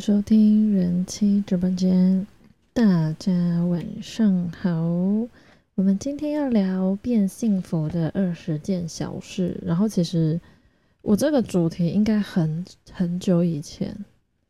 [0.00, 2.26] 收听人妻直播间，
[2.72, 3.30] 大家
[3.66, 4.70] 晚上好。
[5.74, 9.60] 我们今天要聊变幸福的二十件小事。
[9.62, 10.40] 然后，其实
[11.02, 13.94] 我这个主题应该很很久以前，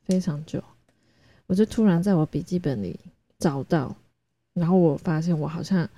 [0.04, 0.62] 非常久，
[1.48, 3.00] 我就突然在我笔记本里
[3.36, 3.96] 找到，
[4.54, 5.88] 然后我发现我好像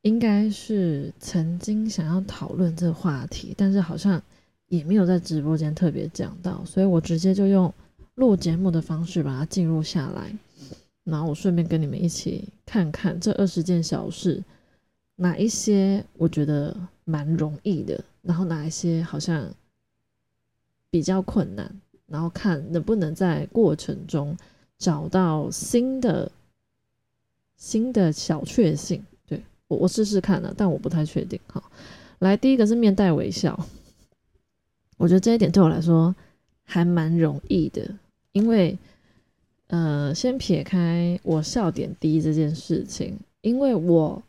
[0.00, 4.20] 应该是曾经想要讨论这话题，但是好像
[4.66, 7.72] 也没有在直播间特别讲到，所以我直接就用。
[8.22, 10.32] 录节目的方式把它记录下来，
[11.02, 14.40] 然后我顺便跟你们一起看看这二十件小事，
[15.16, 16.72] 哪一些我觉得
[17.02, 19.52] 蛮容易的，然后哪一些好像
[20.88, 21.68] 比较困难，
[22.06, 24.36] 然后看能不能在过程中
[24.78, 26.30] 找到新的
[27.56, 29.04] 新的小确幸。
[29.26, 31.40] 对我我试试看了，但我不太确定。
[31.48, 31.72] 好，
[32.20, 33.58] 来第一个是面带微笑，
[34.96, 36.14] 我觉得这一点对我来说
[36.62, 37.92] 还蛮容易的。
[38.32, 38.78] 因为，
[39.66, 44.22] 呃，先撇开我笑点低这件事情，因为我，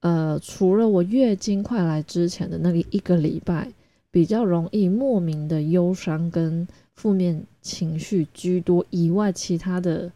[0.00, 3.72] 呃，除了我月经快来之前的那个一个礼拜
[4.10, 10.12] 比较容易莫名的忧伤跟负面情绪居多以外，其他的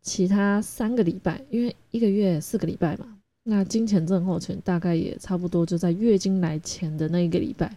[0.00, 7.76] 其他三个礼拜，因为一个月四个礼拜嘛，那金钱症候群大概也差不多就在月经来前的那一个礼拜，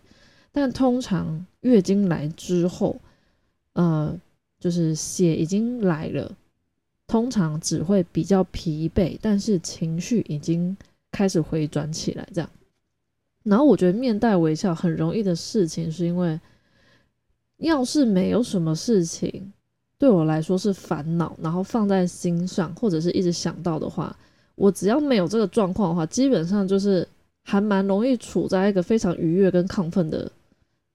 [0.53, 2.95] 但通常月经来之后。
[3.75, 4.19] 呃，
[4.59, 6.35] 就是血已经来了，
[7.07, 10.75] 通常只会比较疲惫，但是情绪已经
[11.11, 12.49] 开始回转起来，这样。
[13.43, 16.39] 然后我觉得面带微笑很容易的事情，是因为
[17.57, 19.53] 要是没有什么事情
[19.97, 24.17] 对我来说是烦恼，然后放在心上，或者是一直想到的话，
[24.55, 27.07] 我只要没有这个状况的话，基本上就是
[27.44, 30.31] 还蛮容易处在一个非常愉悦跟亢奋的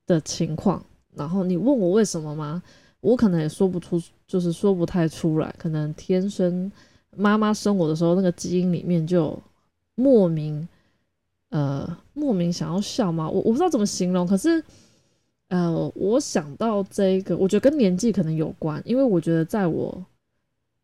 [0.06, 0.84] 的情况。
[1.14, 2.62] 然后你问我为什么吗？
[3.00, 5.54] 我可能也说不出，就是说不太出来。
[5.58, 6.70] 可能天生
[7.16, 9.36] 妈妈生我的时候，那个基因里面就
[9.94, 10.68] 莫名
[11.48, 13.28] 呃莫名想要笑吗？
[13.28, 14.26] 我我不知道怎么形容。
[14.26, 14.62] 可是
[15.48, 20.04] 呃，我想到这个，我觉得跟年纪可能有关，因为我觉得在我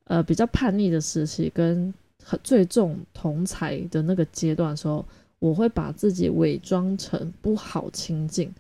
[0.05, 1.93] 呃比较叛逆的时期，跟
[2.25, 5.05] 很最重同才的那个阶段的时候，
[5.39, 8.53] 我会把自己伪装成不好亲近。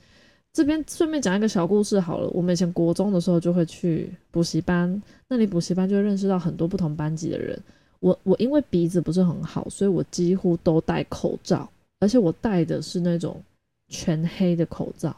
[0.56, 2.30] 这边顺便讲一个小故事好了。
[2.30, 7.62] 我们以前国中的时候就会去补习班，那里补习班就认识到很多不同班级的人。
[8.00, 11.68] 我我因为鼻子不是很好，所以我几乎都戴口罩，
[12.00, 13.38] 而且我戴的是那种
[13.88, 15.14] 全黑的口罩。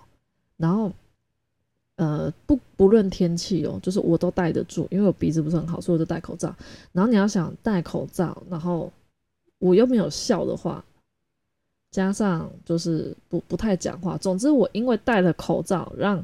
[0.56, 0.90] 然后，
[1.94, 6.52] 呃，不不论天气哦，就是我都戴得住，因为我鼻子不是很好，所以我就戴口罩。
[6.90, 8.92] 然后你要想戴口罩，然后
[9.60, 10.84] 我又没有笑的话。
[11.90, 16.22] 加上就是不不太讲话，总之我因为戴了口罩，让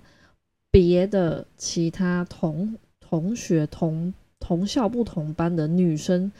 [0.71, 6.31] 别的其他同同学同同校不同班的女生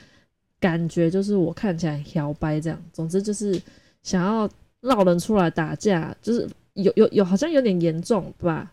[0.61, 3.59] 感觉就是我看起来摇摆这样，总之就是
[4.03, 4.47] 想要
[4.81, 8.71] 闹人出来打架，就是有有有好像有点严重吧，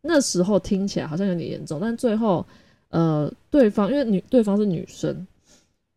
[0.00, 2.46] 那时候听起来好像有点严重，但最后
[2.90, 5.26] 呃对方因为女对方是女生，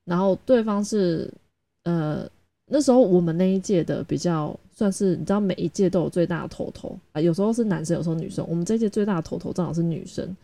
[0.06, 1.32] 然后对方是
[1.84, 2.28] 呃。
[2.72, 8.46] 那时候我们那一届的比较算是，你知道每一届都有最大的头头啊，有时候是男生，有时候女生。
[8.48, 10.36] 我们这一届最大的头头正好是女生，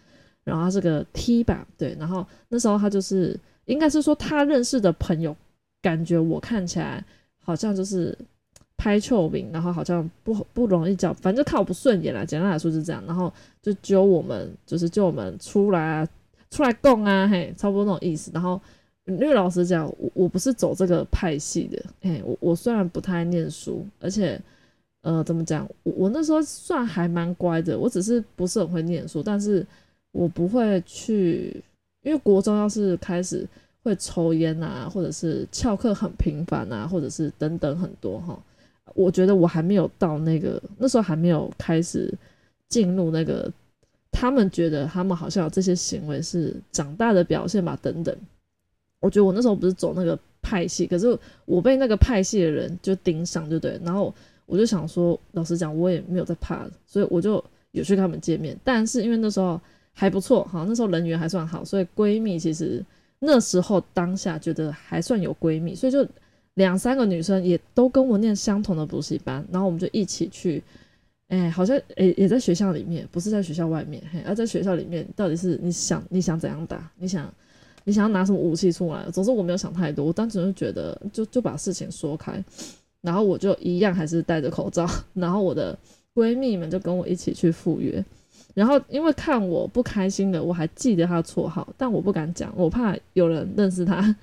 [0.44, 1.96] 然后她是个 T 吧，对。
[2.00, 5.36] 然后那时候她就是应该是说她认识的朋友，
[5.82, 7.06] 感觉我看起来
[7.40, 8.18] 好像就是
[8.76, 12.26] 拍臭饼，然后好像不不容易叫，反正看我不顺眼啦。
[12.26, 13.32] 简单来说是这样，然后
[13.62, 16.08] 就揪我们，就是揪我们出来啊，
[16.50, 18.32] 出来供啊，嘿，差不多那种意思。
[18.34, 18.60] 然后。
[19.06, 21.86] 因为老实讲，我我不是走这个派系的。
[22.02, 24.40] 哎，我我虽然不太爱念书，而且，
[25.02, 25.70] 呃，怎么讲？
[25.84, 27.78] 我我那时候算还蛮乖的。
[27.78, 29.66] 我只是不是很会念书，但是
[30.12, 31.64] 我不会去。
[32.02, 33.48] 因为国中要是开始
[33.82, 38.40] 会抽烟啊，或者是翘课很频繁啊，或者是等等很多哈，
[38.94, 42.14] 我觉得我还没有到那个那时候还没有开始
[42.70, 43.52] 进入那个
[44.12, 48.16] 他们觉得他们好像这些行为是长大的表现吧，等等。
[49.06, 51.16] 我觉得我那时候不是走那个派系，可是
[51.46, 53.80] 我被那个派系的人就盯上，就对。
[53.84, 54.12] 然后
[54.48, 58.58] 我就想说，老实讲，我也没有在怕，所以我就有去跟他们见面。
[58.64, 59.62] 但是因为那时候
[59.94, 62.84] 还不错，哈，那时候人缘还算好，所以闺蜜其实
[63.20, 66.04] 那时候当下觉得还算有闺蜜，所以就
[66.56, 70.64] 两三个女生也都跟我念相同的补习班，然后我们就一起去，
[71.28, 77.32] 哎，好像诶也在学校里面，不是在学校外面，嘿，而在学校里面到底是你想你想怎样打，你想。
[77.86, 79.10] 你想要拿什么武器出来？
[79.12, 82.44] 总之我没有想太多，我单纯就觉得就就把事情说开，
[83.02, 85.78] 然后我就一样还是戴着口罩，然后我的
[86.14, 88.04] 闺蜜们就跟我一起去赴约，
[88.54, 94.16] 然后因为看我不开心的，我还记得他的绰号，但我不敢讲，我怕有人认识他。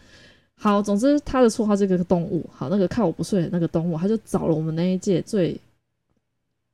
[0.54, 2.44] 好，总之他的绰号是个动物。
[2.52, 5.58] 好，那个看我不顺眼那个动物，他就找了我们那一届最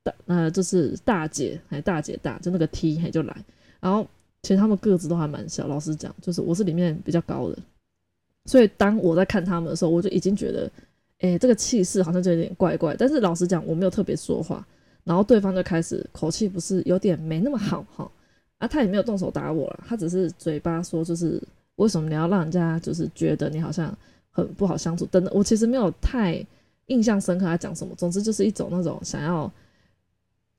[0.03, 3.35] 大，呃，就是大姐，还大姐大，就那个 T，嘿就来。
[3.79, 4.05] 然后
[4.41, 7.57] 其实他们个子都还蛮小，老实讲，就是我是里面比较高的，
[8.45, 10.71] 所以当我在看他们的时候，我就已经觉得，
[11.19, 12.95] 哎，这个气势好像就有点怪怪。
[12.97, 14.65] 但是老实讲，我没有特别说话，
[15.03, 18.11] 然后对方就开始口气不是有点没那么好哈，
[18.57, 21.41] 啊，他也没有动手打我了，他只是嘴巴说就是。
[21.79, 23.97] 为什么你要让人家就是觉得你好像
[24.31, 25.05] 很不好相处？
[25.05, 26.45] 等等，我其实没有太
[26.87, 27.95] 印象深刻他讲什么。
[27.95, 29.49] 总之就是一种那种想要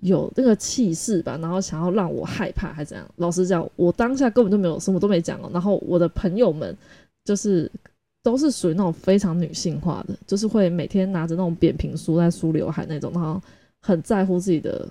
[0.00, 3.06] 有那个气势吧，然后想要让我害怕还是怎样？
[3.17, 5.50] 老实讲，我当下根本就没有什么都没讲哦。
[5.52, 6.76] 然后我的朋友们
[7.25, 7.70] 就是
[8.23, 13.41] 都是属于那种非常女性化的，就是会每天拿着那种扁平梳在梳刘海那种，然后
[13.81, 14.88] 很在乎自己的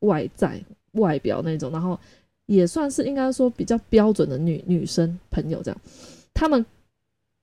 [0.00, 0.60] 外在
[0.92, 1.98] 外表那种，然后。
[2.46, 5.80] 也算是应该说比较标准的女女生朋友这样，
[6.34, 6.66] 他们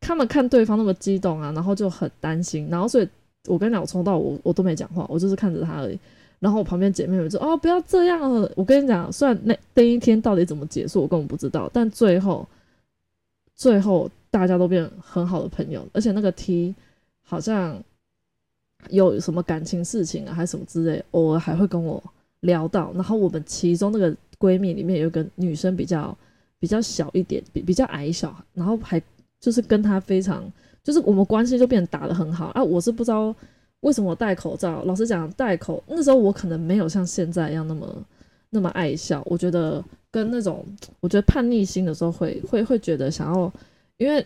[0.01, 3.07] 他们看对方那么激动啊，然后就很担心，然后所以
[3.45, 5.97] 我跟你讲，我从到我我都没讲话，我就是看着他而已。
[6.39, 12.47] 然后我旁边姐妹们说：“哦，不要这样了。”我跟你讲，虽然那那一天到底怎么结束，我根本不知道，但最后
[13.55, 16.73] 最后大家都变很好的朋友，而且那个 T
[17.23, 17.81] 好像
[18.89, 22.03] 有什么感情事情啊，还是什么之类，偶尔还会跟我
[22.41, 22.91] 聊到。
[22.93, 24.15] 然后我们其中那个。
[24.39, 26.15] 闺蜜里面有个女生比较
[26.59, 29.01] 比较小一点，比比较矮小，然后还
[29.39, 30.43] 就是跟她非常，
[30.83, 32.63] 就是我们关系就变得打得很好啊。
[32.63, 33.35] 我是不知道
[33.87, 38.05] 为什么戴口罩，老实讲戴口那时候我可能没有像现在一样那么
[38.49, 39.23] 那么爱笑。
[39.25, 40.65] 我觉得跟那种
[40.99, 43.51] 我觉得叛逆心的时候会会会觉得想要，
[43.95, 44.25] 因为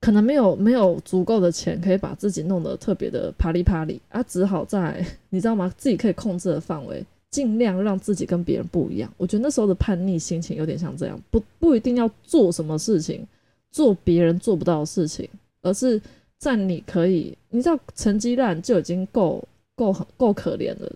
[0.00, 5.72] 可能没有没有足够的钱可以把自己弄得特别的啪里啪里啊，只好在你知道吗？
[5.78, 7.04] 自己可以控制的范围。
[7.30, 13.26] 尽量让自己跟别人不一样，我觉得那时候的叛逆心情有点像这样，不不一定要做什么事情，
[13.70, 15.28] 做别人做不到的事情，
[15.60, 16.00] 而是
[16.38, 20.90] 在你可以，你知道成绩烂就已经够够很够可怜了。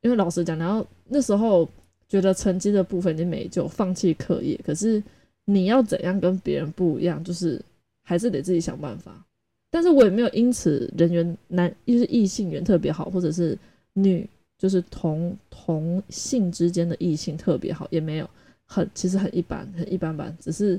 [0.00, 1.68] 因为老实讲，然后那时候
[2.08, 5.02] 觉得成绩的部分已经没救，放弃课业，可是
[5.44, 7.60] 你要怎样跟别人不一样，就是
[8.02, 9.26] 还是得自己想办法。
[9.70, 13.58] 但是我也没有因此人缘男，就是异性缘特别好，或者是
[13.92, 14.28] 女。
[14.60, 18.28] 就是同同性之间的异性特别好，也没有
[18.66, 20.36] 很其实很一般，很一般般。
[20.38, 20.78] 只是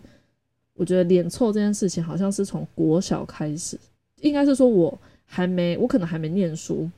[0.82, 3.78] 我觉得脸臭这件事情，好像是从国小开始，
[4.22, 6.90] 应该是说我还没，我可能还没念书，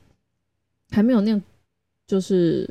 [0.88, 1.40] 还没有念，
[2.06, 2.66] 就是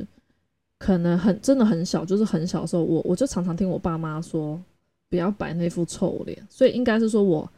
[0.76, 4.60] 可能很真的很小，就是很小的时候，我我就常常听我爸妈说
[5.08, 7.48] 不要摆那副臭脸，所以应该是说我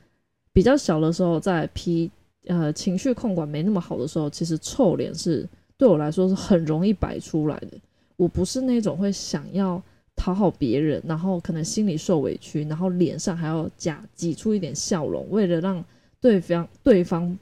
[0.52, 2.10] 比较小的时候，在批
[2.48, 5.48] 呃情绪控管没那么好的时候，其实臭脸是。
[5.78, 7.78] 对我来说是很容易摆出来的。
[8.16, 9.82] 我不是那种会想要
[10.16, 15.84] 讨好别人，然后可能心里受委屈，然后脸上还要假挤出一点笑容，为了让
[16.20, 17.38] 对方对方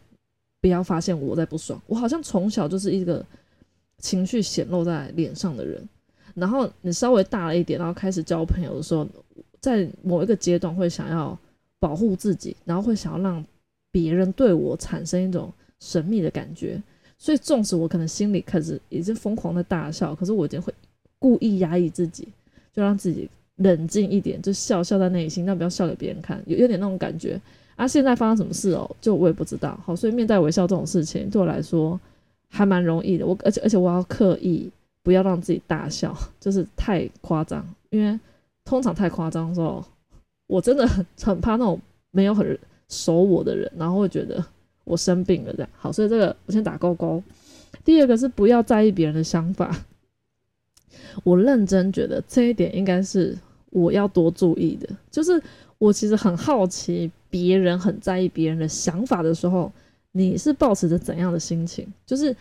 [0.61, 1.81] 不要发现我在不爽。
[1.87, 3.25] 我好像从小就是一个
[3.99, 5.89] 情绪显露在脸上的人。
[6.35, 9.07] 然后你稍微大了一点，然后开始交朋友的时候，
[9.61, 11.39] 在某一个阶段会想要
[11.79, 13.45] 保护自己，然后会想要让
[13.93, 16.83] 别人对我产生一种神秘的感觉。
[17.17, 20.75] 所以，纵使我可能心里开始已经疯狂的大笑，可是我已经会
[21.21, 22.27] 故意压抑自己，
[22.75, 27.41] 就让自己冷静一点，就笑笑在内心，但不要笑给别人看，有有点那种感觉。
[27.77, 28.91] 啊，现在发生什么事哦？
[29.01, 29.79] 就我也不知道。
[29.85, 31.99] 好，所以面带微笑这种事情对我来说
[32.49, 33.27] 还蛮容易的。
[33.27, 34.71] 我而且而且我要刻意
[35.03, 38.19] 不要让自己大笑，就是太夸张，因为
[38.65, 39.85] 通常太夸张的时候，
[40.47, 44.45] 我真的很很怕那种没有很熟我的人，然后会觉得。
[44.87, 47.23] 我生病了，这样好，所以这个我先打勾勾。
[47.87, 49.75] 第二个是不要在意别人的想法，
[51.23, 53.37] 我认真觉得这一点应该是
[53.71, 54.89] 我要多注意的。
[55.11, 55.41] 就是
[55.79, 59.71] 我其实很好奇，别人很在意别人的想法的时候，
[60.13, 61.87] 你是保持着怎样的心情？
[62.07, 62.35] 就是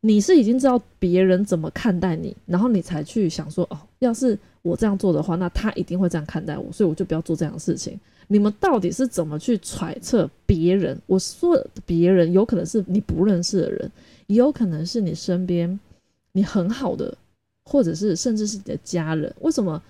[0.00, 7.98] 你是已经知道别人怎么看待你，然后你才去想说，哦，要是我这样做的话，那他一定会这样看待我，所以我就不要做这样的事情。
[8.30, 11.00] 你们到底是怎么去揣测别人？
[11.06, 13.90] 我说别人有可能是你不认识的人，
[14.26, 15.78] 也有可能是你身边
[16.32, 17.16] 你很好的，
[17.68, 19.32] 或者是甚至是你的家人。
[19.40, 19.80] 为什么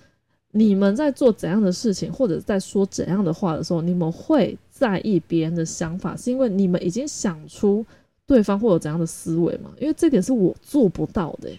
[0.50, 6.16] 你们在做怎样的事情，或者在说怎样的话的时候，你们会在意别人的想法？
[6.16, 7.86] 是因为你们已经想出
[8.26, 9.70] 对方会有怎样的思维吗？
[9.80, 11.50] 因为这点是我做不到的，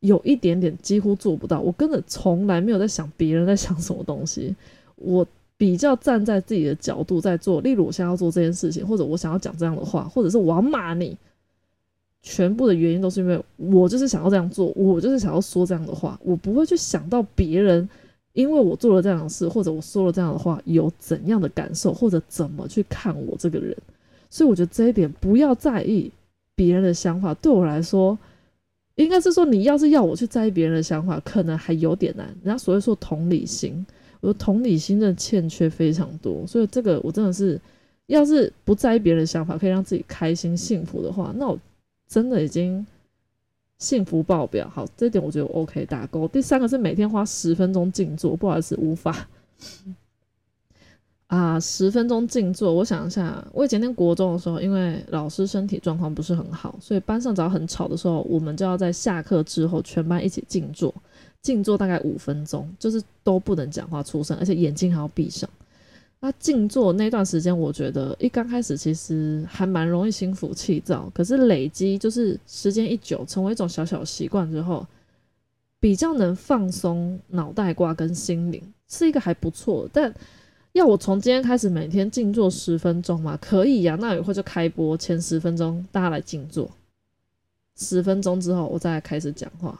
[0.00, 1.60] 有一点点几乎做不到。
[1.60, 4.54] 我根本从来没有在想别人在想什么东西，
[4.94, 5.26] 我。
[5.58, 11.16] 比较站在自己的角度在做，例如我现在要做这件事情，或者我想要讲这样的话，或者是我要骂你，
[12.22, 17.88] 全部的原因都是因为我就是想要这样做，我就是想要说这样的话，我不会去想到别人
[18.32, 23.76] 因为我做了这样的事，或者我说了这样的话有怎样的感受，或者怎么去看我这个人。
[24.30, 26.10] 所以我觉得这一点不要在意
[26.54, 28.18] 别人的想法，对我来说。
[28.96, 32.26] 应该是说，你要是要我去在意别人的想法，可能还有点难。
[32.44, 33.84] 人家所谓说同理心，
[34.20, 37.58] 我的同理心的欠缺非常多，所以这个我真的是，
[38.08, 41.58] 要是不在意别人的想法，可以让自己开心幸福的话，那我
[42.12, 42.86] 真的已经
[43.78, 44.68] 幸福爆表。
[44.68, 46.28] 好，这点我觉得 OK，打勾。
[46.28, 49.26] 第三个是每天花十分钟静坐，不好意思，无法。
[51.28, 52.70] 啊，十分钟静坐。
[52.74, 60.94] 我想一下，我以前念国中的时候，因为老师身体状况不是很好，所以班上只要很吵的时候，我们就要在下课之后全班一起静坐，
[61.40, 65.48] 静坐大概五分钟，就是都不能讲话出声，而且眼睛还要闭上。
[66.22, 74.86] 那静坐那段时间，我觉得一刚开始其实还蛮容易心浮气躁，可是累积就是时间一久，成为一种小小习惯之后，
[75.78, 80.14] 比较能放松脑袋瓜跟心灵，是一个还不错，但。
[80.74, 83.38] 要我从今天开始每天静坐十分钟吗？
[83.42, 86.66] 可以呀，那以后就开播，前十分钟大家来静坐，
[87.76, 89.78] 十分钟之后我再开始讲话，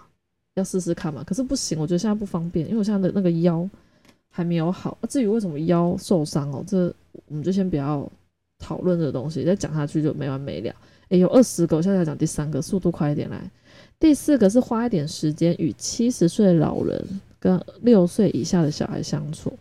[0.52, 1.24] 要试试看嘛。
[1.24, 3.66] 可是不行，我觉得现在不方便，因为我现在的那个腰
[4.32, 4.98] 还没有好。
[5.08, 6.92] 至于为什么腰受伤哦，这
[7.28, 8.10] 我们就先不要
[8.58, 10.74] 讨论这个东西，再讲下去就没完没了。
[11.10, 13.38] 诶，有二十个，我现在讲第三个，速度快一点来。
[14.00, 19.52] 第四个是花一点时间与七十岁老人跟六岁以下的小孩相处。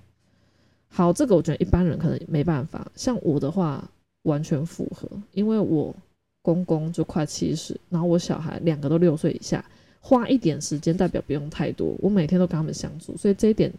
[0.88, 3.88] 好，这个我觉得一般人可能没办法，像我的话
[4.24, 5.94] 完全符合，因为我
[6.42, 9.64] 公公就快七十，然后我小孩两个都六岁以下，
[10.00, 13.72] 花一点时间代表不用太多，我每天都跟他们相处，所以这一点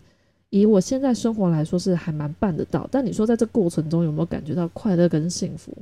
[0.53, 2.87] 以我现在生活来说是还蛮办得到。
[2.91, 5.75] 但你说在这过程中有没有感觉到快乐跟幸福？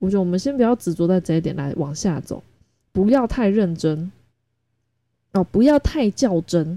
[0.00, 2.42] 我觉得我们先不要执着在这一点来往下走，
[2.92, 4.10] 不要太认真
[5.34, 6.76] 哦，不要太较真。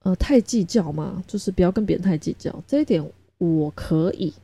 [0.00, 4.34] 呃，太计较嘛，就是不要跟别人太计较，这一点我可以。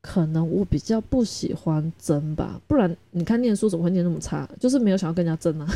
[0.00, 4.48] 可能我比较不喜欢争吧，不然你看念书怎么会念那么差？
[4.58, 5.66] 就是没有想要跟人家争啊。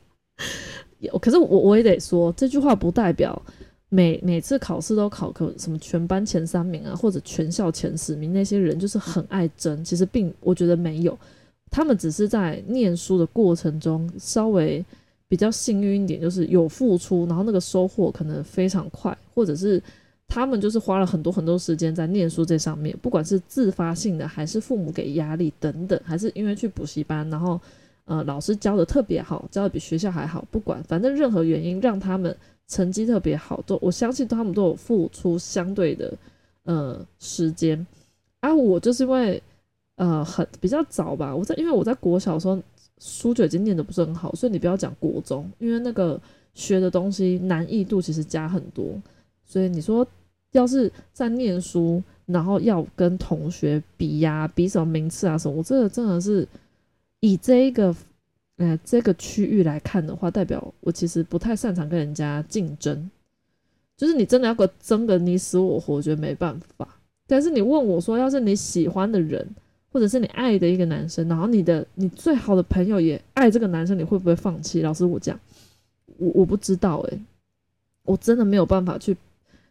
[1.00, 3.40] 有，可是我我也得说，这句话不代表
[3.88, 9.84] 每每次考试都考个什么全班前三名啊，或者全校前十名那些人就是很爱争。
[9.84, 11.18] 其实并我觉得没有，
[11.70, 14.84] 他们只是在念书的过程中稍微。
[15.28, 19.82] 比较幸运一点，就是有付出，然后那个收获可能非常快，或者是
[20.28, 27.60] 他们就是花了很多很多时间在念书这上面，不管是自发性的，还是父母给压力等等，还是因为去补习班，然后
[28.04, 32.32] 呃老师教的特别好，教的比学校还好，不管反正任何原因让他们
[32.68, 36.12] 成绩特别好，都我相信他们都有付出相对的
[36.64, 37.86] 呃时间。
[38.40, 39.42] 啊，我就是因为
[39.96, 42.60] 呃很比较早吧，我在因为我在国小时候。
[42.98, 46.18] 书就已经念的不是很好，所以你不要讲国中，因为那个
[46.54, 48.86] 学的东西难易度其实加很多。
[49.44, 50.08] 所以你说
[50.52, 56.48] 要是在念书，然后要跟同学比呀，比什么名次啊什么，我这个真的是
[57.20, 57.94] 以这一个
[58.56, 63.10] 呃这个区域来看的话，代表我其实不太擅长跟人家竞争。
[63.96, 66.88] 就是你真的要个争个你死我活，我觉得没办法。
[67.26, 69.46] 但是你问我说，要是你喜欢的人。
[69.88, 74.82] 或者是你爱的一个男生，然后你的你最好的朋友也爱这个男生，你会不会放弃？
[74.82, 75.40] 老师，我讲，
[76.18, 77.18] 我我不知道诶，
[78.02, 79.16] 我真的没有办法去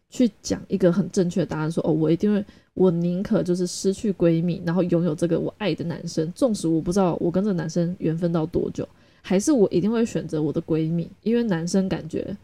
[0.10, 8.88] 去讲一个很正确的答案，说哦，我一定会，我宁可就是失去闺蜜，然后拥有这个我爱的男生，纵使我不知道我跟这个男生缘分到多久，
[9.22, 12.36] 还是我一定会选择我的闺蜜，因为男生感觉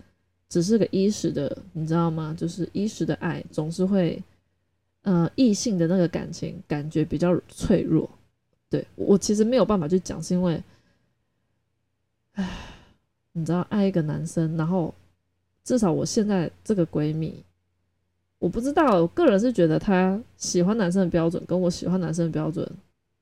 [0.49, 2.35] 只是个一时的，你知道吗？
[2.37, 4.21] 就是一时的爱总是会。
[5.03, 8.07] 呃，异性的那个感情感觉比较脆弱，
[8.69, 10.63] 对我其实没有办法去讲，是因为，
[12.33, 12.47] 唉，
[13.31, 14.93] 你知道，爱一个男生，然后
[15.63, 17.43] 至少我现在这个闺蜜，
[18.41, 22.67] 我不知道，我个人是觉得她喜欢男生的标准跟我喜欢男生的标准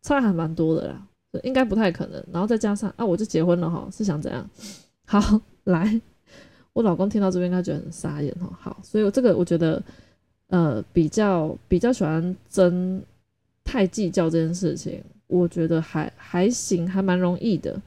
[0.01, 1.07] 差还蛮多的啦，
[1.43, 2.23] 应该不太可能。
[2.31, 4.49] 然后再加上啊，我就结婚了哈，是想怎样？
[5.05, 5.99] 好，来，
[6.71, 8.49] 我老公听到这边应该觉得很傻眼哈。
[8.57, 9.83] 好，所以我这个我觉得。
[10.51, 12.99] 呃，比较比较喜欢争，
[13.63, 17.79] 太计较这件事情，我觉得还还行，还蛮容易的，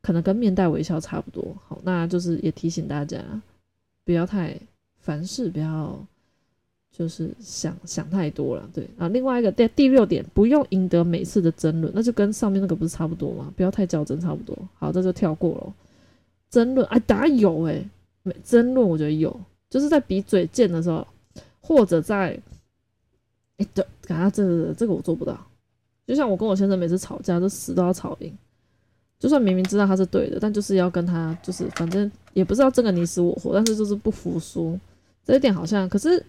[0.00, 1.44] 可能跟面带微笑差不多。
[1.66, 3.18] 好，那就是也提醒大家，
[4.04, 4.56] 不要太
[5.02, 5.94] 凡事不要
[6.90, 8.66] 就是想想太多了。
[8.72, 13.52] 对啊，另外一个第第六点，不用赢得每次的争论，那就跟上面那个不是差不多吗？
[13.56, 14.56] 不要太较真，差不多。
[14.78, 15.74] 好，这就跳过了。
[16.48, 17.84] 争论，哎，答有哎，
[18.22, 21.06] 没争论，我觉得有，就是在比嘴贱的时候。
[21.64, 22.36] 或者在，
[23.56, 25.46] 哎，对，感觉这这个我做不到，
[26.04, 28.36] 就像我跟我先生每次吵架，都死都要吵赢。
[29.20, 34.76] 就算明明知道他是对的，但就是要跟他，就是反正也不知道争个你死我活，但是就是不服输。
[35.24, 36.24] 这一点好像，可是，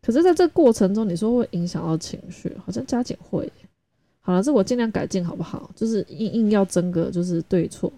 [0.00, 3.50] 可是在这过程中，你说会影响到情绪，好像加减会。
[4.20, 5.70] 好了，这我尽量改进好不好？
[5.74, 7.92] 就是硬硬要争个就是对错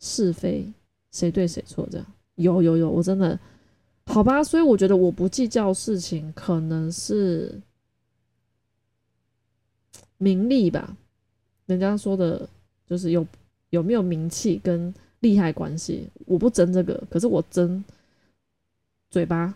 [0.00, 0.70] 是非，
[1.10, 2.06] 谁对谁错这样。
[2.36, 3.38] 有有有，我真的
[4.06, 7.60] 好吧，所以我觉得我不计较事情，可能是
[10.18, 10.96] 名利吧。
[11.66, 12.48] 人家说的。
[12.88, 13.26] 就是有
[13.68, 17.84] 有没有名气跟利害关系，我不争这个，可是我争
[19.10, 19.54] 嘴巴，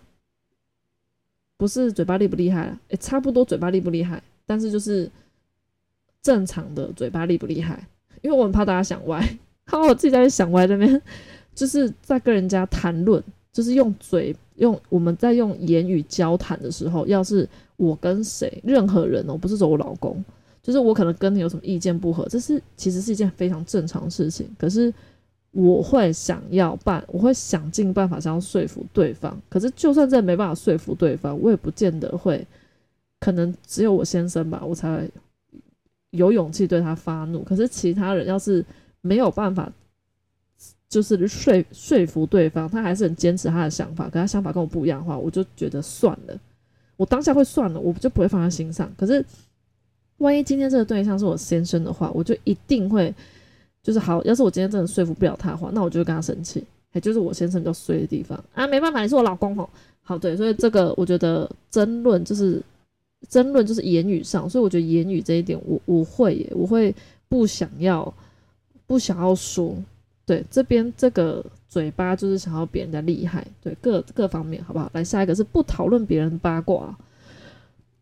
[1.56, 5.10] 不是嘴巴厉不厉害，哎，差不多嘴巴厉不厉害，但是就是
[6.22, 7.86] 正常的嘴巴厉不厉害，
[8.22, 11.00] 因为我很怕大家想歪， 好，我自己在想歪这边，
[11.54, 20.24] 就是在跟人家谈论，就是用嘴用我们在用言语交谈的时候，要是我跟谁任何人哦，不是说我老公。
[20.62, 24.48] 就是我可能跟你有什么意见不合，这是其实是一件非常正常的事情。
[24.56, 24.94] 可是
[25.52, 29.40] 我会想要办，我会想尽办法想要说服对方。
[29.48, 32.44] 可是就算这没办法说服对方，我也不见得会。
[33.20, 35.08] 可能只有我先生吧，我才
[36.10, 37.42] 有勇气对他发怒。
[37.42, 38.64] 可是其他人要是
[39.00, 39.70] 没有办法，
[40.88, 46.36] 就是说说服对方，他还是很坚持他的想法，可他想法跟我不一样的话，我就觉得算了。
[46.96, 48.92] 我当下会算了，我就不会放在心上。
[48.96, 49.24] 可是。
[50.18, 53.12] 万一今天这个对象是我先生的话，我就一定会，
[53.82, 54.22] 就是好。
[54.24, 56.64] 要是我今天真的说服不了他的话，那我就会跟他生气。
[56.92, 59.68] 也就是我先生比较衰的地方啊，没办法，你是我老公哦。
[60.02, 62.62] 好，对，所以这个我觉得争论就是
[63.30, 66.94] 争论就是言语上，所以我觉得言语这一点，我我会耶，我会
[67.28, 68.12] 不想要
[68.86, 69.74] 不想要说。
[70.26, 74.90] 对，这边这个嘴巴就是想要别人的厉害，对各各方面好不好？
[74.92, 76.94] 来下一个是不讨论别人八卦。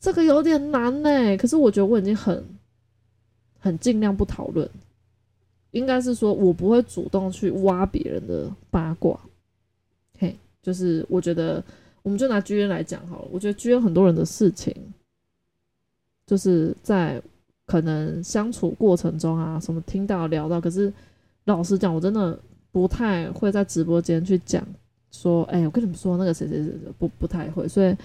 [0.00, 2.44] 这个有点难呢，可是我觉得我已经很
[3.58, 4.68] 很尽量不讨论，
[5.72, 9.18] 应该是说我不会主动去挖别人的八卦。
[10.18, 11.62] 嘿，就是我觉得
[12.02, 14.74] 我们就拿居 N 来讲好了，我觉得居 N 很多人的事情，
[16.26, 17.22] 就是在
[17.66, 20.92] 可能相处过程中啊，什么听到聊到，可是
[21.44, 22.38] 老实讲，我真的
[22.72, 24.66] 不太会在直播间去讲
[25.10, 27.96] 说，哎，我跟你们说那个谁谁谁不不太会，所以。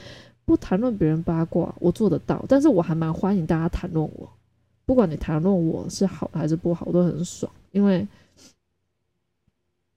[0.47, 4.29] 不谈论别人八卦，我做得到，但是我还蛮欢迎大家谈论我，
[4.85, 8.07] 不管你谈论我是好还是不好，都很爽，因为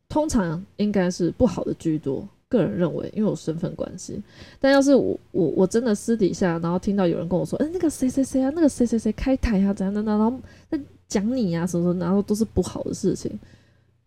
[0.09, 4.23] 通常应该是不好的居多，个人认为，因为我身份关系。
[4.59, 13.39] 但要是我我我真的私底下，然后听到有人跟我说，哎，那个谁谁谁啊，那个谁谁谁开台啊，怎样怎样，然后在讲你啊什么什么，然后都是不好的事情，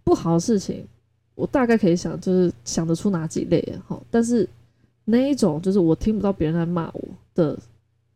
[0.04, 0.86] 不好的事情，
[1.36, 4.48] 我大概可以想，就是想得出哪几类啊，好，但是。
[5.04, 7.02] 那一种就是我听不到别人在骂我
[7.34, 7.58] 的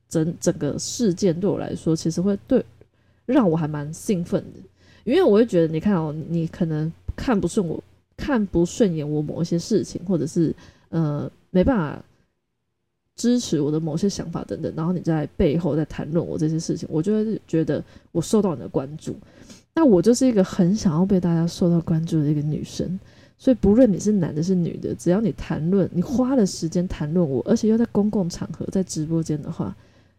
[0.09, 2.63] 整整个事件，对我来说其实会对
[3.25, 4.59] 让我还蛮兴奋的，
[5.03, 7.83] 因为我会觉得你看哦，你可能看不顺我，
[8.15, 10.55] 看不顺眼我某一些事情，或者是
[10.89, 12.03] 呃没办法
[13.15, 19.15] 支持我的某些想法等等，然后你在背后在谈论我这些事情，我就会觉得我受到你的关注，
[19.73, 22.99] 那我就是一个很想要被大家受到关注的一个女生。
[23.37, 29.75] 所以，不论你是男的，是女的，只要你谈论，你花了时间谈论我，而且又在公共场合，在直播间的话，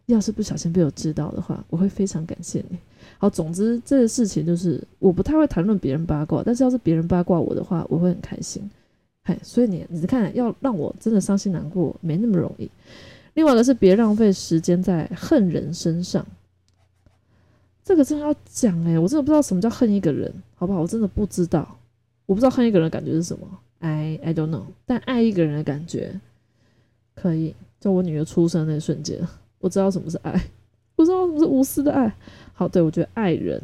[0.07, 2.77] 要是不小心被我知道的话，我会非常感谢你。
[3.17, 8.69] 好，总之这个事情就是，我不太会谈论别人八卦，但是要是别人八卦我的话，我会很开心。
[9.23, 12.69] 嗨，所以你你看，要让我真的伤心难过，没那么容易。
[13.33, 16.25] 另外一个是，别浪费时间在恨人身上。
[17.83, 20.81] 这个真的要讲诶，我真的不知道什么叫恨一个人，好不好？
[20.81, 21.77] 我真的不知道。
[22.25, 23.47] 我不知道恨一个人的感觉是什么
[23.79, 24.63] ，I I don't know。
[24.85, 26.19] 但爱一个人的感觉
[27.15, 29.19] 可以，在我女儿出生那一瞬间，
[29.67, 30.31] 我知道什么是爱，
[30.95, 32.15] 不知道什么是无私的爱。
[32.53, 33.61] 好，对我觉得爱人，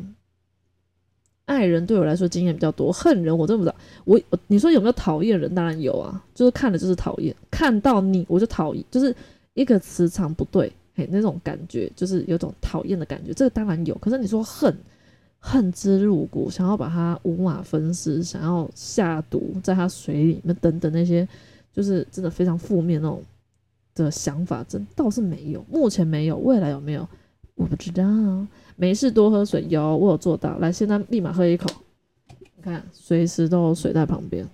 [1.45, 2.91] 爱人对我来说经验比较多。
[2.91, 5.55] 恨人我真不知道，我我你说有没有讨厌人？
[5.55, 9.15] 当然有啊，就是看了就是讨厌，看到你我就讨厌，就是
[9.53, 13.33] 一个磁场不对，嘿，那种感觉就是有种讨厌的感觉。
[13.33, 14.75] 这个当然有，可是你说恨。
[15.45, 21.27] 恨之入骨，想要把他五马分尸，想要下毒在他水里面等等那些，
[21.73, 23.21] 就是真的非常负面那种
[23.95, 27.07] 的想法，真倒是没有，目前没有，未来有没有
[27.55, 28.03] 我不知道。
[28.75, 30.57] 没事多喝水，有我有做到。
[30.57, 31.69] 来，现在立马喝一口，
[32.39, 34.47] 你看随时都有水在旁边，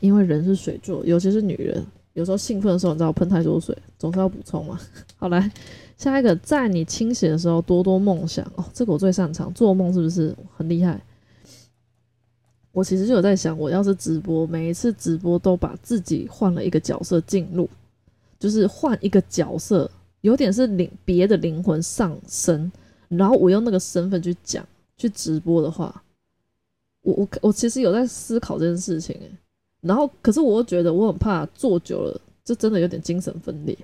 [0.00, 4.78] 因为人是水做，尤其是女人，有时候兴奋的时候，你知道喷太多水，总是要补充嘛。
[5.16, 5.50] 好来。
[5.96, 11.02] 下一个，在你清醒的时候多多梦想哦，这个我最擅长，做梦是不是很厉害？
[12.76, 17.66] 我其实就有在想，我要是直播，每一次直播都把自己换了一个角色进入，
[18.38, 22.70] 就是换一个角色，有点是灵别的灵魂上身，
[23.08, 24.62] 然后我用那个身份去讲
[24.98, 26.02] 去直播的话，
[27.00, 29.30] 我我我其实有在思考这件事情诶，
[29.80, 33.74] 然后可是我觉得我很怕做久了，就真的有点精神分裂。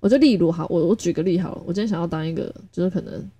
[0.00, 3.30] 我就例如好，我我举个例好了，我今天想要当一个就是可能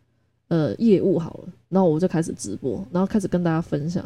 [0.49, 4.05] 呃业务好了，然后我就开始直播，然后开始跟大家分享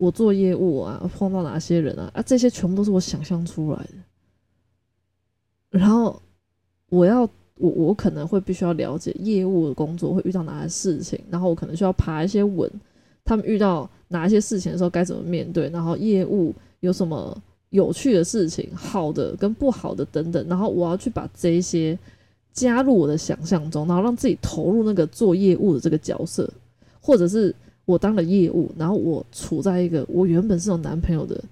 [0.00, 6.20] 我做业务啊碰到哪些人啊啊这些全部都是我想象出来的，然后
[6.88, 7.22] 我要
[7.56, 12.70] 我我可能会必须要了解业务的工作会遇到哪些事情，然后我可能需要爬一些文，
[13.24, 17.36] 他们遇到哪一些事情的时候该怎么面对，然后业务有什么。
[17.70, 21.96] 有趣的事情，好的跟不好的等等，然后我要去把这一些
[22.52, 26.52] 加入我的想象中，然后让自己投入那个做业务的这个角色，
[27.00, 27.54] 或者是
[27.90, 31.42] 我当了业务，然后我处在一个我原本是有男朋友的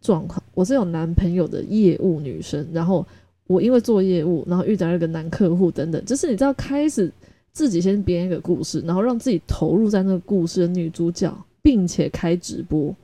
[0.00, 3.06] 状况，我是有男朋友的业务女生，然后
[3.46, 7.10] 我因为做业务，然后遇到一个男客户等等，就是你知道，开始
[7.52, 12.94] 自己先编一个故事，然后让自己投入在那个故事的女主角，并且开直播。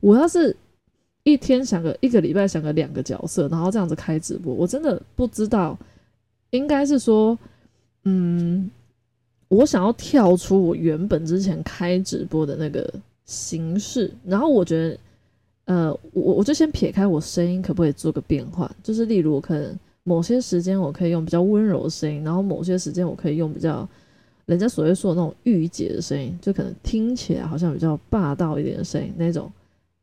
[0.00, 0.56] 我要是。
[1.26, 5.74] 一天想个一个礼拜想个两个角色，然后这样子开直播，我真的不知道，
[6.50, 7.38] 应该是说，
[8.04, 8.70] 嗯，
[9.54, 12.92] 我想要跳出我原本之前开直播的那个
[13.24, 14.98] 形式，然后我觉得，
[15.66, 23.88] 呃，我我就先撇开我声音可不可以做个变换，就是例如可能某些时间我可以用比较温柔的声音，然后某些时间我可以用比较
[24.46, 29.50] 人家所谓说的那种御姐的声音，就可能听起来好像比较霸道一点的声音，那种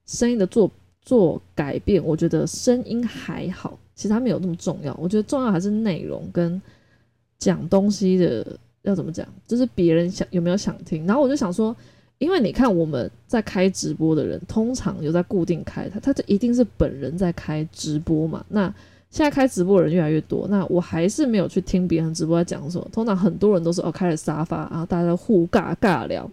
[0.05, 0.69] 声音的做。
[1.03, 4.95] 做改变，我觉得声音还好，其实它没有那么重要。
[5.01, 6.61] 我觉得重要还是内容跟
[7.39, 8.45] 讲东西的
[8.83, 11.05] 要怎么讲，就是别人想有没有想听。
[11.05, 11.75] 然后我就想说，
[12.17, 18.45] 因为你看我们在开直播的人，通常有在固定开他，他就一定是本人在开直播嘛。
[18.49, 18.73] 那
[19.09, 22.87] 现在开直播的人越来越多，那我还是没有去听别人直播在讲什么。
[22.91, 26.29] 通常很多人都是哦开了沙发，然后大家互尬尬聊。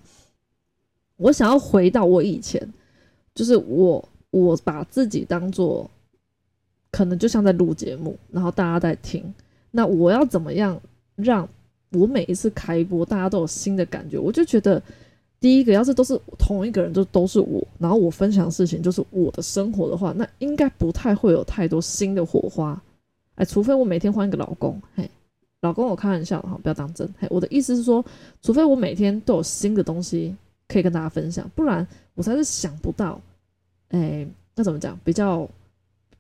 [1.17, 2.73] 我想要回到我以前，
[3.35, 4.09] 就是我。
[4.31, 5.91] 我把自己当做
[6.91, 9.25] 可能就像在录节目，然后大家在听。
[9.71, 10.79] 那我要怎么样
[11.17, 11.49] 让
[11.91, 14.19] 我每一次开播大家都有新的感觉？
[14.19, 14.83] 我就觉得，
[15.41, 22.81] 第一个要是都是同一个人，就都是我，然后我分享事情就是我的生活的话，那应该不太会有太多新的火花。
[23.37, 25.09] 哎，除非我每天换一个老公，嘿，
[25.61, 27.09] 老公我开玩笑的哈，不要当真。
[27.19, 28.05] 嘿，我的意思是说，
[28.43, 30.35] 除非我每天都有新的东西
[30.67, 33.21] 可以跟大家分享，不然我才是想不到。
[33.91, 34.99] 哎，那怎么讲？
[35.05, 35.49] 比较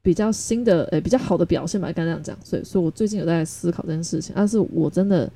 [0.00, 2.38] 比较新的，哎，比较好的表现吧，该这样讲。
[2.44, 4.32] 所以，所以我最近有在思考这件事情。
[4.34, 5.28] 但是我真的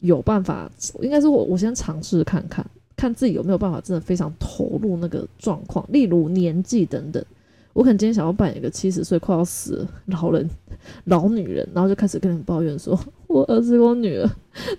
[0.00, 2.64] 有办法，应该是我我先尝试看看，
[2.96, 5.84] 看自己有没有办法，真的非常投入那个状况。
[5.90, 7.24] 例如年纪等等，
[7.72, 10.48] 我可能今天想要扮演一个七十岁快要死老人、
[11.04, 14.30] 老女人，然后就开始跟人抱怨说：“我儿子、我女儿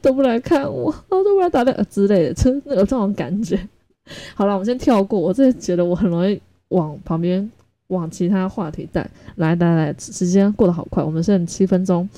[0.01, 3.59] 都不来看我，然后都不来打电之类的，真的有这种感觉。
[4.35, 5.19] ”好了，我们先跳过。
[5.19, 6.41] 我真的觉得我很容易。
[6.69, 7.49] 往旁边，
[7.87, 12.09] 往其他话题带来，来来，时间过得好快，我们剩七分钟，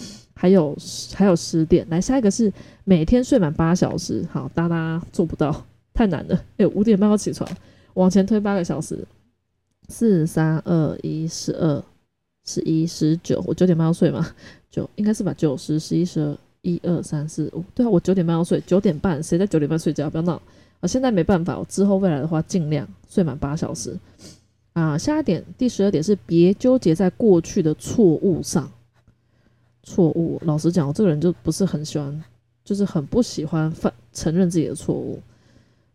[0.41, 0.73] 还有
[1.13, 2.49] 还有十点，来下一个是
[2.85, 7.45] 每天睡满八小时，好，哒哒做不到，太难了，哎，五点半要起床，
[7.95, 9.05] 往前推八个小时，
[9.89, 11.83] 四三二一十二
[12.45, 14.25] 十一十九，我九点半要睡吗？
[14.71, 20.09] 九应该是吧，九十十一十二一二三四五，对啊，我九点半要睡，九点半谁在九点半睡觉？
[20.09, 20.41] 不要闹
[20.79, 20.87] 啊！
[20.87, 23.93] 现在没办法，我之后未来的话尽量睡满八小时。
[24.71, 28.71] 啊，下一点，第十二点是别纠结在过去的错误上。
[29.83, 32.23] 错误，老实讲，我这个人就不是很喜欢，
[32.63, 35.19] 就是很不喜欢犯承认自己的错误。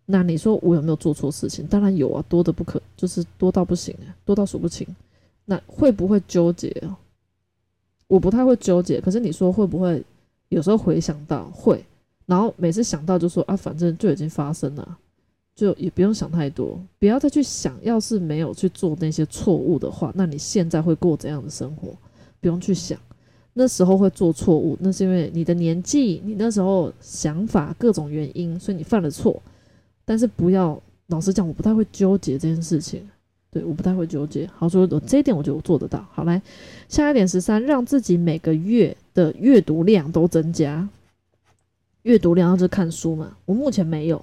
[0.07, 1.66] 那你说我有没有做错事情？
[1.66, 4.87] 当然有啊，多的不可，就是多到不行，多到数不清。
[5.44, 6.75] 那会不会纠结
[8.07, 10.05] 我不太会纠结，可是你说会不会
[10.49, 11.85] 有时候回想到会，
[12.27, 14.99] 然后每次想到就说啊，反正就已经发生了。
[15.55, 21.97] 就也不用想太多，不要再去想，要是没有去做那些错误的话，那你现在会过怎样的生活？
[22.40, 22.99] 不用去想，
[23.55, 29.40] 那时候会做错误，那是因为你的年纪，你那时候想法各种原因，所以你犯了错。
[30.05, 33.09] 但是不要，老实讲，我不太会纠结这件事情。
[33.51, 34.47] 对，我不太会纠结。
[34.57, 36.05] 好，说这一点我觉得我做得到。
[36.12, 36.43] 好，来
[36.88, 40.88] 下一点十三，让自己每个月的阅读量都增加。
[42.03, 44.23] 阅读量就是看书嘛，我目前没有。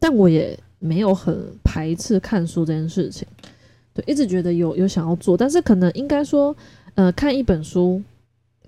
[0.00, 3.28] 但我也没有很排斥看书这件事情，
[3.94, 6.56] 对，一直觉得有有想要做，但是可能应该说，
[6.94, 8.02] 呃，看一本书，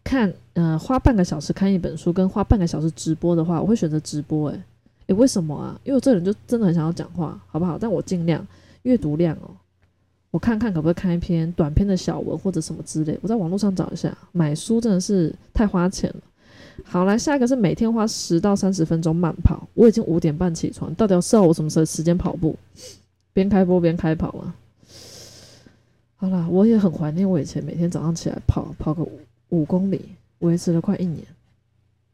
[0.04, 4.50] 看呃花半个小时看一本书，跟花半个小时直播的话，我会选择直播。
[4.50, 4.62] 诶、
[5.08, 5.78] 诶，为什么啊？
[5.84, 7.76] 因为我这人就真的很想要讲话，好不好？
[7.78, 8.46] 但我尽量
[8.82, 9.50] 阅读量哦，
[10.30, 14.16] 我看看可不可以看一篇短篇的小文或者什么之类，我在网络上找一下。
[14.32, 16.16] 买书真的是太花钱了。
[16.84, 19.68] 好，来下一个是每天花十到三十分钟慢跑。
[19.74, 22.56] 我已经五点半起床，到底要设我什么时候时间跑步？
[23.34, 24.54] 边开播边开跑啊！
[26.22, 30.00] 好啦，我也很怀念我以前每天早上起来跑跑个五五公里，
[30.38, 31.20] 维持了快一年。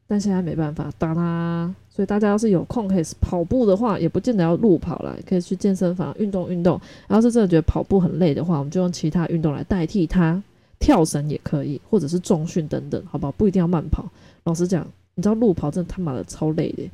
[0.07, 1.75] 但现在没办法，打啦。
[1.90, 6.81] 所以大家要是有空可以跑步的话，也不见得要路跑了，可以去健身房运动运动。
[7.09, 10.42] 要是真的觉得跑步很累的话，我们就用其他运动来代替它，
[10.79, 13.33] 跳绳也可以，或者是重训等等，好不好？
[13.33, 14.09] 不一定要慢跑。
[14.44, 16.90] 老实讲，你知道路跑真的他妈的超累的，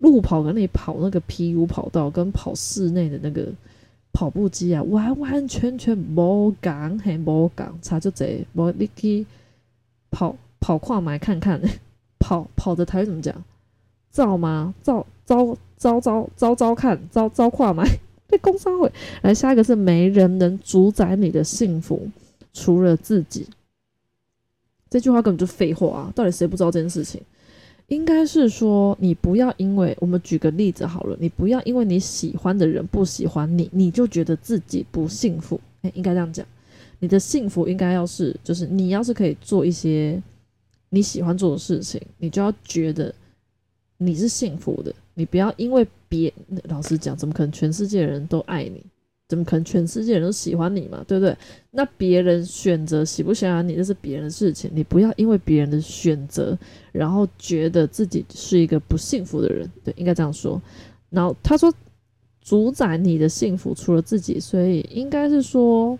[0.00, 3.48] 路跑跟你跑那个 PU 跑道跟跑室内的那个
[4.12, 9.26] 跑步机啊，完完全全无讲，嘿无讲，差就这，无你去
[10.10, 11.60] 跑跑跨埋看看。
[12.20, 13.34] 跑跑的台怎么讲？
[14.10, 14.72] 造吗？
[14.80, 17.84] 造招招招招招看招招跨买
[18.28, 22.08] 被工商会来下一个是没人能主宰你的幸福，
[22.52, 23.48] 除了自己。
[24.88, 26.12] 这句话根本就废话啊！
[26.14, 27.20] 到底谁不知道这件事情？
[27.88, 35.60] 应该是说你不要因为我们举个例子好了，你不要因为你喜欢的人不喜欢你，你就觉得自己不幸福。
[35.82, 36.46] 哎，应该这样讲，
[37.00, 40.22] 你的幸福应该要是就是你要是可以做一些。
[40.94, 43.14] 你喜欢做的事情，你就要觉得
[43.96, 44.94] 你是幸福的。
[45.14, 46.30] 你不要因为别
[46.64, 48.84] 老实讲，怎么可能全世界人都爱你？
[49.28, 51.02] 怎么可能全世界人都喜欢你嘛？
[51.08, 51.36] 对不对？
[51.70, 54.70] 那别人选择喜不喜欢你，这是别人的事情。
[54.74, 56.58] 你不要因为别人的选择，
[56.92, 59.66] 然后觉得自己是一个不幸福的人。
[59.82, 60.60] 对，应该这样说。
[61.08, 61.72] 然后他说，
[62.42, 65.98] 主宰你的幸福除了自己，所以应该是说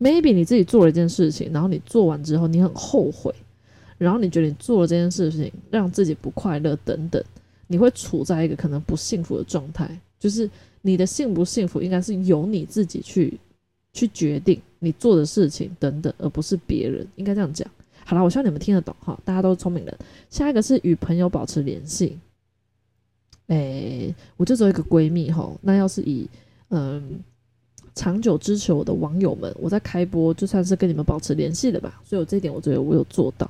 [0.00, 3.32] ，maybe 你自己做了一件事情，然后你做完之后，你很后悔。
[3.98, 7.22] 然后你觉得你做了这件事情让自己不快乐等等，
[7.68, 9.88] 你会处在一个可能不幸福的状态。
[10.18, 10.50] 就是
[10.82, 13.38] 你的幸不幸福，应该是由你自己去
[13.92, 17.06] 去决定你做的事情等等，而不是别人。
[17.16, 17.66] 应该这样讲。
[18.04, 19.98] 好了，我希望你们听得懂哈，大家都是聪明人。
[20.28, 22.18] 下一个是与朋友保持联系。
[23.46, 26.28] 哎，我就只有一个闺蜜哈，那要是以
[26.70, 27.20] 嗯
[27.94, 32.00] 长久支持我的网友们，我在开播就算是跟你们保持联系的吧。
[32.04, 33.48] 所以我这一点我觉得我有做到。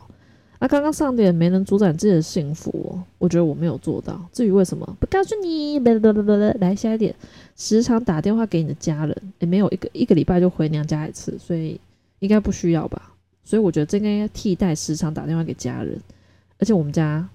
[0.63, 4.25] 那刚刚上点没能主宰自己的幸福，我觉得我没有做到。
[4.33, 5.77] 至于为什么，不告诉你。
[6.61, 7.13] 来下一点，
[7.57, 11.81] 时常打电话给你的家人，也没有一个一个礼拜就回娘家一次，所以
[12.21, 13.13] 应该不需要吧。
[13.43, 16.01] 所以我觉得这应该替代时常打电话给家人。
[16.61, 17.29] 而且我们家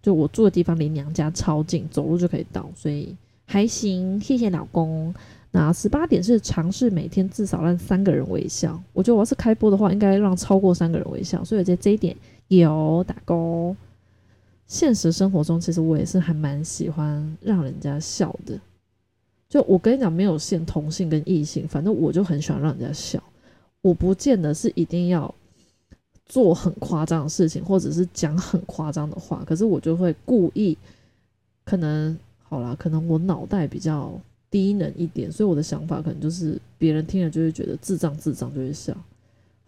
[0.00, 4.18] 就我住的地方离娘家超近，走路就可以到，所以还行。
[4.18, 5.14] 谢谢老公。
[5.50, 8.82] 那十八点是尝试每天至少让三个人微笑。
[8.94, 11.44] 我觉得我要是开播的话，应该让超过三个人微笑。
[11.44, 12.16] 所以在这一点。
[12.58, 13.76] 有打工。
[14.66, 18.58] 现实生活中，其实我也是还蛮喜欢让人家笑的。
[19.48, 23.22] 就我跟你讲，没有限同性跟异性，反正我就很喜欢让人家笑。
[23.82, 25.34] 我不见得是一定要
[26.24, 30.78] 做很夸张的事情，或者是讲很夸张的话，可是我就会故意，
[31.66, 34.10] 可能好啦，可能我脑袋比较
[34.50, 38.96] 低能一点，所以我的想法可能就是别人听了就会觉得智障智障，就会笑。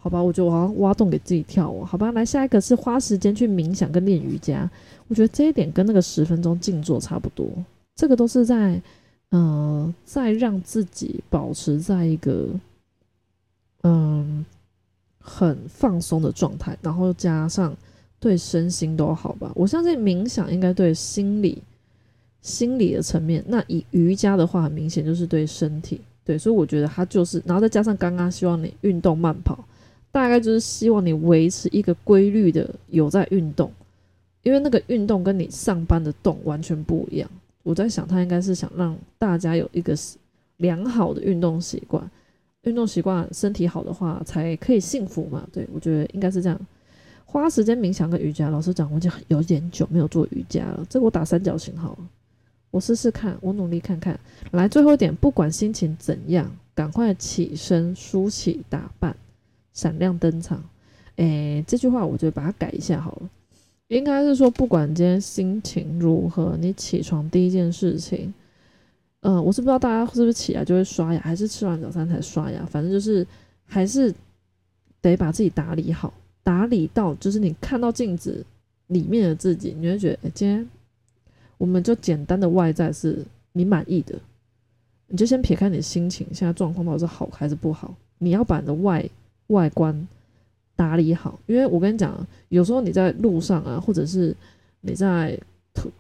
[0.05, 1.83] 好吧，我觉得我好像挖洞给自己跳哦。
[1.83, 4.71] 好吧，来下一个是花时间去冥想跟练瑜伽。
[5.09, 7.49] 我觉得这一点跟那个十分钟静坐差不多。
[7.97, 8.83] 这个都是在，
[9.31, 12.51] 呃，在让自己保持在一个，
[13.85, 14.45] 嗯，
[15.19, 17.75] 很放松的状态，然后加上
[18.21, 19.51] 对身心都好吧。
[19.55, 21.63] 我相信冥想应该对心理、
[22.43, 23.43] 心理的层面。
[23.49, 26.03] 那以瑜伽的话，很明显就是对身体。
[26.27, 29.65] 对，所以我觉得它就是，然后再加上刚刚希望你运动慢跑。
[30.15, 33.69] 大概就是希望你维持一个规律的有在运动，
[34.45, 37.29] 因为那个运动跟你上班的动完全不一样。
[37.65, 39.93] 我在想，他应该是想让大家有一个
[40.59, 42.09] 良好的运动习惯，
[42.63, 45.45] 运动习惯身体好的话才可以幸福嘛。
[45.53, 46.57] 对我觉得应该是这样。
[47.25, 50.87] 花时间冥想跟瑜伽，老实讲，我已经有点久没有做瑜伽了。
[50.89, 52.09] 这个我打三角形好了，
[52.71, 54.17] 我试试看，我努力看看。
[54.53, 59.17] 来，最后一点，不管心情怎样，赶快起身梳起打扮。
[59.75, 60.63] 闪亮登场，
[61.17, 63.29] 诶，这句话我觉得把它改一下好了，
[63.89, 68.33] 应该是说不管今天心情如何，你起床第一件事情，
[69.21, 73.27] 嗯，我是不知道大家是不是起来就会刷牙，还是吃完早餐才刷牙，反正就是
[73.65, 74.15] 还是
[75.01, 78.47] 得把自己打理好，打理到就是你看到镜子
[78.87, 80.65] 里面的自己，你会觉得，哎，今天
[81.59, 84.15] 我们就简单的外在是你满意的，
[85.09, 89.05] 你就先撇开你的心情，现在状况到底是好还是不好，你要把你的外。
[89.49, 90.09] 外观
[90.77, 94.35] 打理好，因为我跟你讲，有时候你在路上啊，或者是
[94.81, 95.39] 你在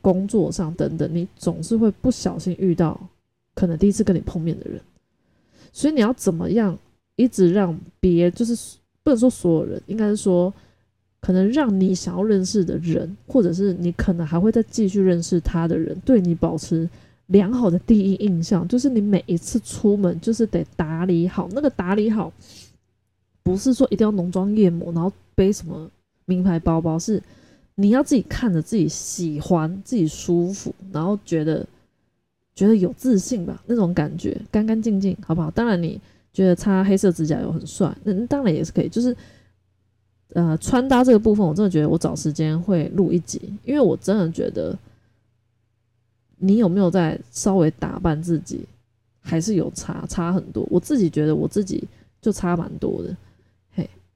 [0.00, 2.98] 工作上等等，你总是会不小心遇到
[3.54, 4.80] 可能第一次跟你碰面的人，
[5.72, 6.76] 所以你要怎么样
[7.16, 10.52] 一直让别就是不能说所有人，应该是说
[11.20, 16.88] 可能让你想要认识的人，或者是你可能还会再继续认识他的人，对你保持
[17.26, 21.48] 良好的第一印象，就是你每一次出门就是得打理好。
[21.52, 22.33] 那个打理好，
[23.44, 25.88] 不是说一定要浓妆艳抹，然后背什么
[26.24, 27.22] 名牌包包，是
[27.76, 31.64] 你要自己看着自己喜欢、自己舒服，然后觉得
[32.57, 35.48] 觉得有自信吧，那种感觉干干净净，好不好？
[35.52, 36.00] 当然你。
[36.35, 38.88] 觉得擦黑色指甲油很帅，那当然也是可以。
[38.88, 39.16] 就是，
[40.30, 44.76] 呃，穿搭这个部分，我真的觉得我找时间会录一集，因为我真的觉得，
[46.38, 48.66] 你有没有在稍微打扮自己，
[49.20, 50.66] 还是有差差很多。
[50.68, 51.87] 我自己觉得我自己
[52.20, 53.16] 就差蛮多的，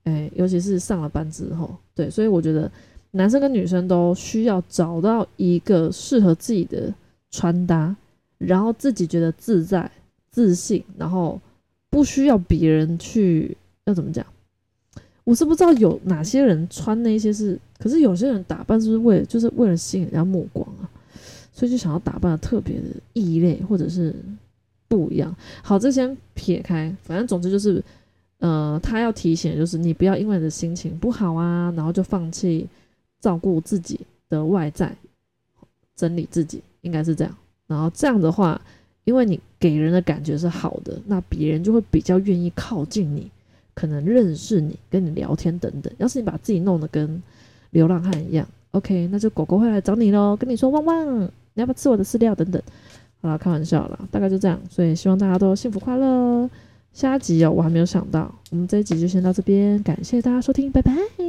[0.09, 2.71] 哎，尤其是上了班之后，对，所以我觉得
[3.11, 6.93] 男生跟女生都需要找到一个适合自己的
[7.31, 7.95] 穿搭，
[8.39, 9.91] 然后自己觉得自在、
[10.31, 11.41] 自信，然后。
[11.91, 14.25] 不需要别人去要怎么讲？
[15.25, 20.85] 我是不知道有哪些人穿那些是，可是有些人打扮是是为了就是为了吸引人家目光啊？
[21.51, 22.83] 所以就想要打扮的特别的
[23.15, 24.15] 异类或者是
[24.87, 25.35] 不一样。
[25.63, 27.83] 好，这先撇开，反正总之就是，
[28.39, 32.67] 呃，他要提醒就是你不要因为你的心情不好啊，然后就放弃
[33.21, 34.97] 照顾自己的外在，
[35.97, 37.37] 整理自己，应该是这样。
[37.67, 38.61] 然后这样的话。
[39.05, 43.31] 因为你给人的感觉是好的，那别人就会比较愿意靠近你，
[43.73, 45.91] 可能认识你，跟你聊天等等。
[45.97, 47.23] 要是你把自己弄得跟
[47.71, 52.63] 流浪汉一样，OK，那就狗狗会来找你喽，跟你说汪汪，你要不要吃我的饲料等等。
[53.23, 54.61] 好了，开玩笑啦，大概就这样。
[54.69, 56.51] 所以希望大家都幸福快乐。
[56.93, 61.29] 下一集哦，我还没有想到，我们这一集就先到这边，感谢大家收听，拜拜。